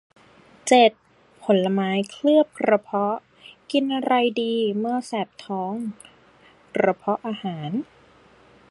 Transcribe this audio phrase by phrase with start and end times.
[0.67, 0.91] เจ็ด
[1.43, 3.17] ผลไม้เคลือบกระเพาะ
[3.71, 5.73] กินอะไรดีเมื่อแสบท้อง
[6.75, 7.69] กระเพาะอาหาร